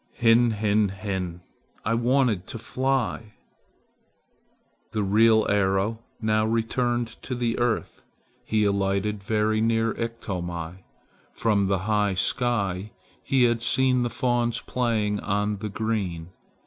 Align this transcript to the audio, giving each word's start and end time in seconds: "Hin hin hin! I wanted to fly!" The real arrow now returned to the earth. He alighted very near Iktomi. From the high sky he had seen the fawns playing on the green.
"Hin 0.13 0.49
hin 0.53 0.89
hin! 0.89 1.41
I 1.85 1.93
wanted 1.93 2.47
to 2.47 2.57
fly!" 2.57 3.35
The 4.93 5.03
real 5.03 5.45
arrow 5.47 5.99
now 6.19 6.43
returned 6.43 7.21
to 7.21 7.35
the 7.35 7.59
earth. 7.59 8.01
He 8.43 8.63
alighted 8.63 9.21
very 9.21 9.61
near 9.61 9.93
Iktomi. 9.93 10.83
From 11.31 11.67
the 11.67 11.79
high 11.85 12.15
sky 12.15 12.89
he 13.21 13.43
had 13.43 13.61
seen 13.61 14.01
the 14.01 14.09
fawns 14.09 14.59
playing 14.61 15.19
on 15.19 15.57
the 15.57 15.69
green. 15.69 16.29